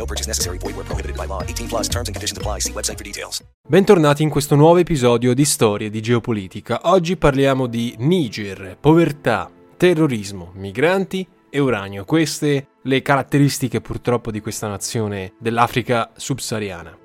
[0.00, 0.56] No purchase necessary.
[0.56, 1.42] Void where prohibited by law.
[1.42, 2.60] 18 plus terms and conditions apply.
[2.60, 3.44] See website for details.
[3.68, 6.80] Bentornati in questo nuovo episodio di Storie di Geopolitica.
[6.84, 12.04] Oggi parliamo di Niger, povertà, terrorismo, migranti e uranio.
[12.06, 16.99] Queste le caratteristiche purtroppo di questa nazione dell'Africa subsahariana.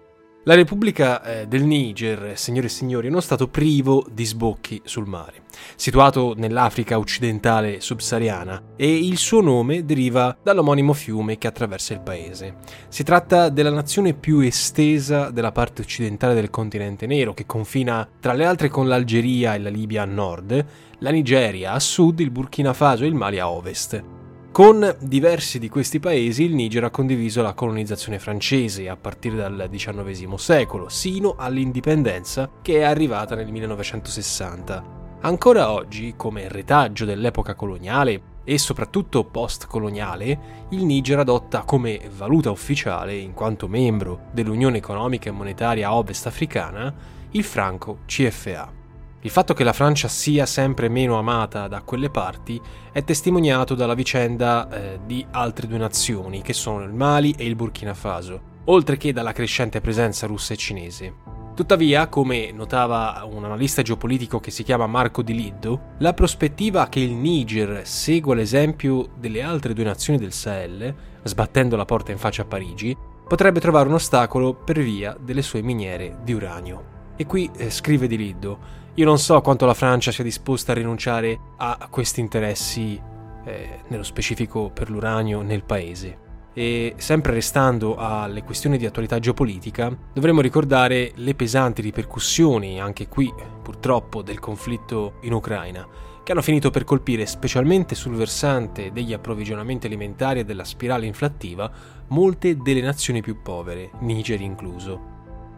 [0.48, 5.08] La Repubblica eh, del Niger, signore e signori, è uno stato privo di sbocchi sul
[5.08, 12.02] mare, situato nell'Africa occidentale subsahariana e il suo nome deriva dall'omonimo fiume che attraversa il
[12.02, 12.58] paese.
[12.90, 18.34] Si tratta della nazione più estesa della parte occidentale del continente nero, che confina tra
[18.34, 20.66] le altre con l'Algeria e la Libia a nord,
[21.00, 24.15] la Nigeria a sud, il Burkina Faso e il Mali a ovest.
[24.56, 29.68] Con diversi di questi paesi il Niger ha condiviso la colonizzazione francese a partire dal
[29.70, 35.18] XIX secolo, sino all'indipendenza che è arrivata nel 1960.
[35.20, 43.14] Ancora oggi, come retaggio dell'epoca coloniale e soprattutto post-coloniale, il Niger adotta come valuta ufficiale,
[43.14, 46.96] in quanto membro dell'Unione economica e monetaria ovest africana,
[47.32, 48.85] il franco CFA.
[49.26, 53.96] Il fatto che la Francia sia sempre meno amata da quelle parti è testimoniato dalla
[53.96, 58.98] vicenda eh, di altre due nazioni, che sono il Mali e il Burkina Faso, oltre
[58.98, 61.14] che dalla crescente presenza russa e cinese.
[61.56, 67.00] Tuttavia, come notava un analista geopolitico che si chiama Marco Di Liddo, la prospettiva che
[67.00, 72.44] il Niger segua l'esempio delle altre due nazioni del Sahel, sbattendo la porta in faccia
[72.44, 72.96] a Parigi,
[73.28, 76.94] potrebbe trovare un ostacolo per via delle sue miniere di uranio.
[77.18, 80.76] E qui eh, scrive Di Liddo, io non so quanto la Francia sia disposta a
[80.76, 83.00] rinunciare a questi interessi,
[83.44, 86.24] eh, nello specifico per l'uranio, nel paese.
[86.54, 93.32] E sempre restando alle questioni di attualità geopolitica, dovremmo ricordare le pesanti ripercussioni, anche qui
[93.62, 95.86] purtroppo, del conflitto in Ucraina,
[96.24, 101.70] che hanno finito per colpire specialmente sul versante degli approvvigionamenti alimentari e della spirale inflattiva
[102.08, 105.15] molte delle nazioni più povere, Niger incluso.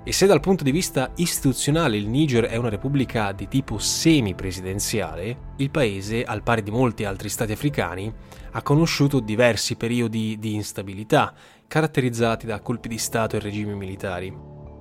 [0.08, 5.56] E se dal punto di vista istituzionale il Niger è una repubblica di tipo semi-presidenziale,
[5.58, 8.10] il paese, al pari di molti altri stati africani,
[8.52, 11.34] ha conosciuto diversi periodi di instabilità,
[11.68, 14.34] caratterizzati da colpi di Stato e regimi militari.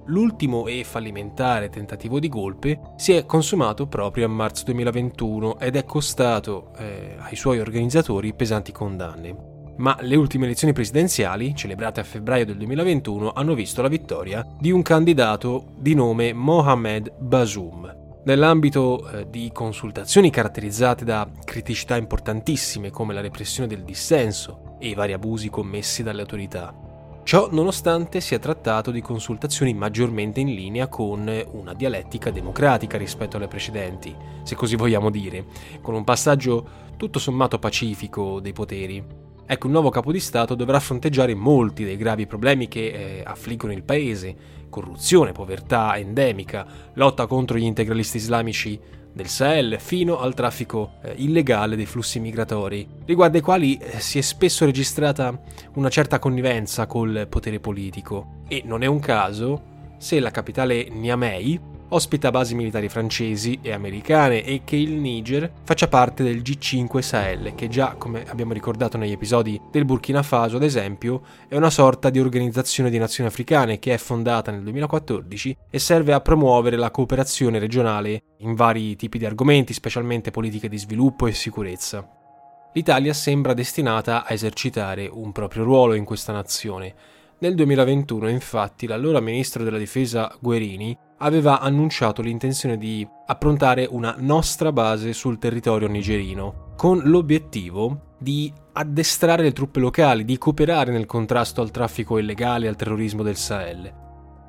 [0.05, 5.85] L'ultimo e fallimentare tentativo di golpe si è consumato proprio a marzo 2021 ed è
[5.85, 12.47] costato eh, ai suoi organizzatori pesanti condanne ma le ultime elezioni presidenziali, celebrate a febbraio
[12.47, 18.05] del 2021, hanno visto la vittoria di un candidato di nome Mohamed Bazoum.
[18.25, 24.95] Nell'ambito eh, di consultazioni caratterizzate da criticità importantissime come la repressione del dissenso e i
[24.95, 26.75] vari abusi commessi dalle autorità.
[27.23, 33.37] Ciò nonostante si è trattato di consultazioni maggiormente in linea con una dialettica democratica rispetto
[33.37, 34.15] alle precedenti,
[34.45, 35.45] se così vogliamo dire,
[35.83, 39.26] con un passaggio tutto sommato pacifico dei poteri.
[39.49, 43.73] Ecco, un nuovo capo di Stato dovrà fronteggiare molti dei gravi problemi che eh, affliggono
[43.73, 44.35] il paese,
[44.69, 48.81] corruzione, povertà endemica, lotta contro gli integralisti islamici
[49.13, 54.19] del Sahel fino al traffico eh, illegale dei flussi migratori, riguardo ai quali eh, si
[54.19, 55.41] è spesso registrata
[55.75, 58.43] una certa connivenza col potere politico.
[58.49, 59.63] E non è un caso
[59.97, 65.89] se la capitale Niamey ospita basi militari francesi e americane e che il Niger faccia
[65.89, 70.63] parte del G5 Sahel, che già, come abbiamo ricordato negli episodi del Burkina Faso, ad
[70.63, 75.79] esempio, è una sorta di organizzazione di nazioni africane che è fondata nel 2014 e
[75.79, 81.27] serve a promuovere la cooperazione regionale in vari tipi di argomenti, specialmente politiche di sviluppo
[81.27, 82.09] e sicurezza.
[82.73, 86.95] L'Italia sembra destinata a esercitare un proprio ruolo in questa nazione.
[87.39, 94.73] Nel 2021, infatti, l'allora ministro della difesa Guerini aveva annunciato l'intenzione di approntare una nostra
[94.73, 101.61] base sul territorio nigerino, con l'obiettivo di addestrare le truppe locali, di cooperare nel contrasto
[101.61, 103.93] al traffico illegale e al terrorismo del Sahel.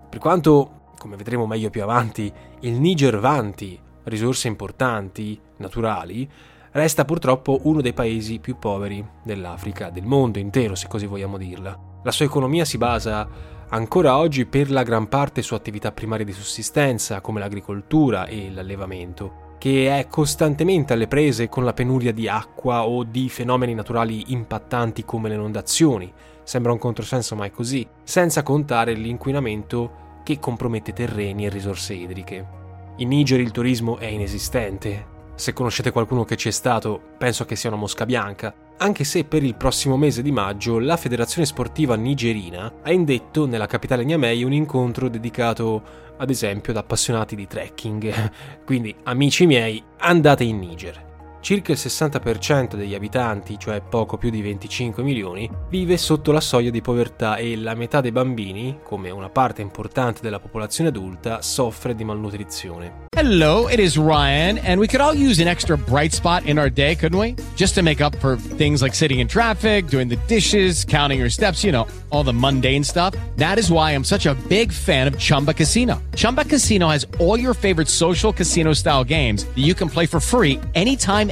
[0.10, 2.32] Per quanto, come vedremo meglio più avanti,
[2.62, 6.30] il Niger vanti risorse importanti, naturali,
[6.72, 11.78] resta purtroppo uno dei paesi più poveri dell'Africa, del mondo intero se così vogliamo dirla.
[12.04, 13.28] La sua economia si basa
[13.70, 19.46] ancora oggi per la gran parte su attività primarie di sussistenza come l'agricoltura e l'allevamento
[19.58, 25.04] che è costantemente alle prese con la penuria di acqua o di fenomeni naturali impattanti
[25.04, 26.12] come le inondazioni.
[26.44, 32.46] Sembra un controsenso, ma è così, senza contare l'inquinamento che compromette terreni e risorse idriche.
[32.98, 35.16] In Niger il turismo è inesistente.
[35.36, 39.24] Se conoscete qualcuno che ci è stato, penso che sia una mosca bianca, anche se
[39.24, 44.44] per il prossimo mese di maggio la Federazione Sportiva Nigerina ha indetto nella capitale Niamey
[44.44, 48.32] un incontro dedicato ad esempio ad appassionati di trekking.
[48.66, 51.07] Quindi, amici miei, andate in Niger.
[51.48, 56.72] Circa il 60% degli abitanti, cioè poco più di 25 milioni, vive sotto la soglia
[56.72, 61.96] di povertà e la metà dei bambini, come una parte importante della popolazione adulta, soffre
[61.96, 63.06] di malnutrizione.
[63.16, 66.70] Hello, it is Ryan, and we could all use an extra bright spot in our
[66.70, 67.34] day, couldn't we?
[67.56, 71.30] Just to make up for things like sitting in traffic, doing the dishes, counting your
[71.30, 73.16] steps, you know, all the mundane stuff.
[73.38, 76.00] That is why I'm such a big fan of Chumba Casino.
[76.14, 80.20] Chumba Casino has all your favorite social casino style games that you can play for
[80.20, 81.32] free anytime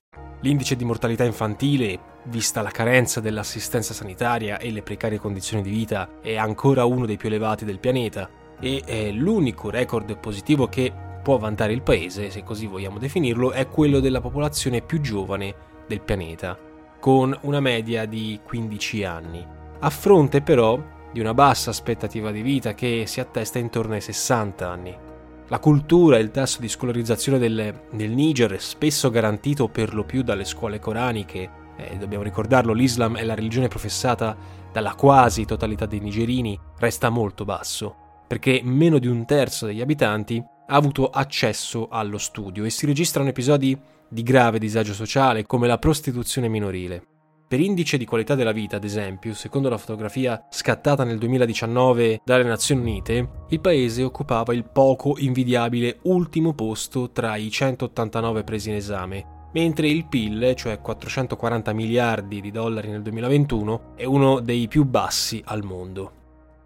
[0.43, 6.19] L'indice di mortalità infantile, vista la carenza dell'assistenza sanitaria e le precarie condizioni di vita,
[6.19, 8.27] è ancora uno dei più elevati del pianeta
[8.59, 10.91] e è l'unico record positivo che
[11.21, 15.53] può vantare il paese, se così vogliamo definirlo, è quello della popolazione più giovane
[15.87, 16.57] del pianeta,
[16.99, 19.45] con una media di 15 anni,
[19.79, 24.67] a fronte però di una bassa aspettativa di vita che si attesta intorno ai 60
[24.67, 25.09] anni.
[25.51, 30.23] La cultura e il tasso di scolarizzazione del, del Niger, spesso garantito per lo più
[30.23, 34.33] dalle scuole coraniche, eh, dobbiamo ricordarlo, l'Islam è la religione professata
[34.71, 37.93] dalla quasi totalità dei nigerini, resta molto basso,
[38.27, 43.27] perché meno di un terzo degli abitanti ha avuto accesso allo studio e si registrano
[43.27, 43.77] episodi
[44.07, 47.10] di grave disagio sociale come la prostituzione minorile.
[47.51, 52.45] Per indice di qualità della vita, ad esempio, secondo la fotografia scattata nel 2019 dalle
[52.45, 58.75] Nazioni Unite, il paese occupava il poco invidiabile ultimo posto tra i 189 presi in
[58.75, 64.85] esame, mentre il PIL, cioè 440 miliardi di dollari nel 2021, è uno dei più
[64.85, 66.20] bassi al mondo.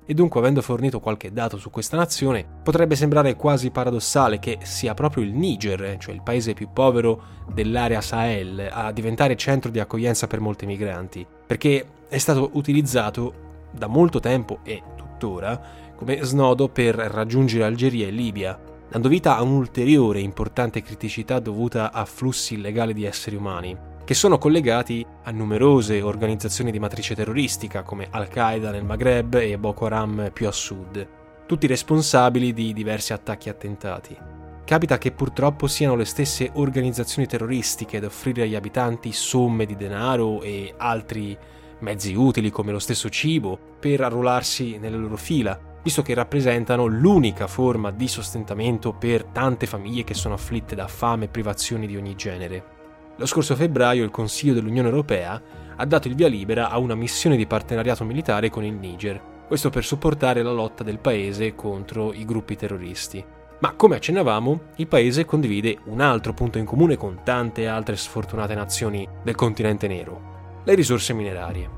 [0.07, 4.93] E dunque, avendo fornito qualche dato su questa nazione, potrebbe sembrare quasi paradossale che sia
[4.93, 10.27] proprio il Niger, cioè il paese più povero dell'area Sahel, a diventare centro di accoglienza
[10.27, 13.33] per molti migranti, perché è stato utilizzato
[13.71, 15.59] da molto tempo e tuttora
[15.95, 18.59] come snodo per raggiungere Algeria e Libia,
[18.89, 23.75] dando vita a un'ulteriore importante criticità dovuta a flussi illegali di esseri umani,
[24.05, 29.87] che sono collegati a numerose organizzazioni di matrice terroristica come Al-Qaeda nel Maghreb e Boko
[29.87, 31.07] Haram più a sud,
[31.47, 34.15] tutti responsabili di diversi attacchi e attentati.
[34.63, 40.43] Capita che purtroppo siano le stesse organizzazioni terroristiche ad offrire agli abitanti somme di denaro
[40.43, 41.35] e altri
[41.79, 47.47] mezzi utili come lo stesso cibo per arruolarsi nelle loro fila, visto che rappresentano l'unica
[47.47, 52.15] forma di sostentamento per tante famiglie che sono afflitte da fame e privazioni di ogni
[52.15, 52.74] genere.
[53.17, 55.41] Lo scorso febbraio il Consiglio dell'Unione Europea
[55.77, 59.69] ha dato il via libera a una missione di partenariato militare con il Niger, questo
[59.69, 63.23] per supportare la lotta del paese contro i gruppi terroristi.
[63.59, 68.53] Ma come accennavamo, il paese condivide un altro punto in comune con tante altre sfortunate
[68.53, 71.69] nazioni del continente nero, le risorse minerarie.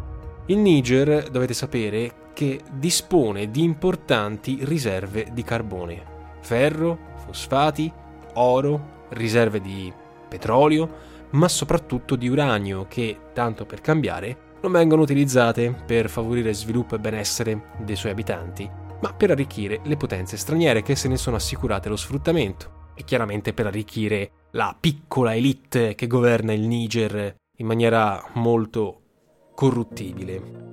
[0.47, 6.03] Il Niger, dovete sapere, che dispone di importanti riserve di carbone,
[6.41, 7.91] ferro, fosfati,
[8.33, 9.93] oro, riserve di
[10.27, 16.95] petrolio, ma soprattutto di uranio che, tanto per cambiare, non vengono utilizzate per favorire sviluppo
[16.95, 18.69] e benessere dei suoi abitanti,
[19.01, 23.53] ma per arricchire le potenze straniere che se ne sono assicurate lo sfruttamento e chiaramente
[23.53, 29.01] per arricchire la piccola elite che governa il Niger in maniera molto
[29.53, 30.65] corruttibile.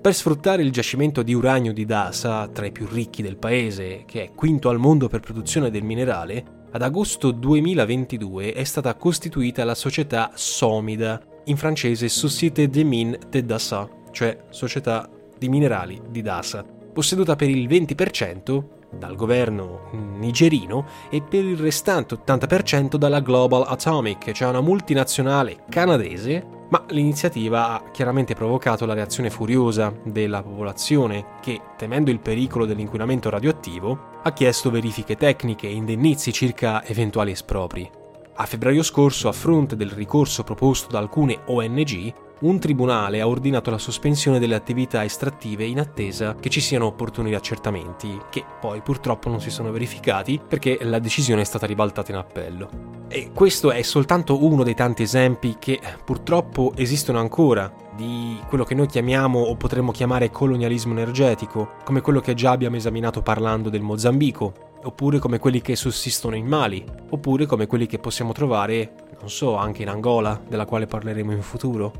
[0.00, 4.24] Per sfruttare il giacimento di uranio di Dasa, tra i più ricchi del paese, che
[4.24, 9.74] è quinto al mondo per produzione del minerale, ad agosto 2022 è stata costituita la
[9.74, 16.64] società Somida, in francese Société des Mines de Dassa, cioè Società di Minerali di Dassa,
[16.92, 18.64] posseduta per il 20%
[18.96, 26.58] dal governo nigerino e per il restante 80% dalla Global Atomic, cioè una multinazionale canadese
[26.70, 33.28] ma l'iniziativa ha chiaramente provocato la reazione furiosa della popolazione che, temendo il pericolo dell'inquinamento
[33.28, 37.88] radioattivo, ha chiesto verifiche tecniche e indennizi circa eventuali espropri.
[38.34, 43.70] A febbraio scorso, a fronte del ricorso proposto da alcune ONG, un tribunale ha ordinato
[43.70, 49.28] la sospensione delle attività estrattive in attesa che ci siano opportuni accertamenti, che poi purtroppo
[49.28, 52.99] non si sono verificati perché la decisione è stata ribaltata in appello.
[53.12, 58.76] E questo è soltanto uno dei tanti esempi che purtroppo esistono ancora di quello che
[58.76, 63.80] noi chiamiamo o potremmo chiamare colonialismo energetico, come quello che già abbiamo esaminato parlando del
[63.80, 64.52] Mozambico,
[64.84, 69.56] oppure come quelli che sussistono in Mali, oppure come quelli che possiamo trovare, non so,
[69.56, 71.92] anche in Angola, della quale parleremo in futuro.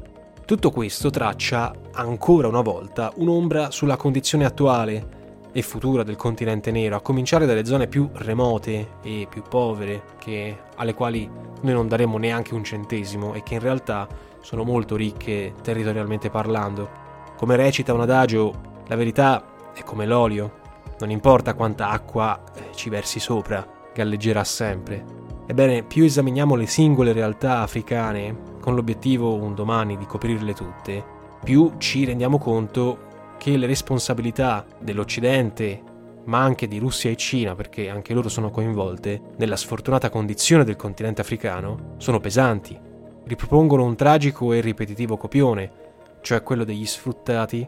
[0.45, 5.19] Tutto questo traccia ancora una volta un'ombra sulla condizione attuale
[5.53, 10.57] e futura del continente nero, a cominciare dalle zone più remote e più povere, che,
[10.77, 11.29] alle quali
[11.61, 14.07] noi non daremo neanche un centesimo e che in realtà
[14.41, 16.89] sono molto ricche territorialmente parlando.
[17.37, 18.53] Come recita un adagio,
[18.87, 20.59] la verità è come l'olio,
[21.01, 25.05] non importa quanta acqua eh, ci versi sopra, galleggerà sempre.
[25.47, 31.03] Ebbene, più esaminiamo le singole realtà africane con l'obiettivo un domani di coprirle tutte,
[31.43, 33.09] più ci rendiamo conto
[33.41, 35.83] che le responsabilità dell'Occidente,
[36.27, 40.77] ma anche di Russia e Cina, perché anche loro sono coinvolte, nella sfortunata condizione del
[40.77, 42.79] continente africano, sono pesanti.
[43.25, 45.73] Ripropongono un tragico e ripetitivo copione,
[46.21, 47.67] cioè quello degli sfruttati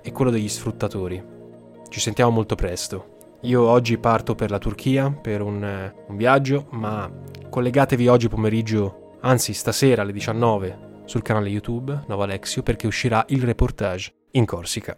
[0.00, 1.22] e quello degli sfruttatori.
[1.90, 3.36] Ci sentiamo molto presto.
[3.42, 7.10] Io oggi parto per la Turchia per un, un viaggio, ma
[7.50, 13.42] collegatevi oggi pomeriggio anzi stasera alle 19 sul canale YouTube Nova Alexio perché uscirà il
[13.42, 14.96] reportage in Corsica,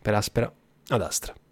[0.00, 0.52] per Aspera
[0.88, 1.34] ad Astra.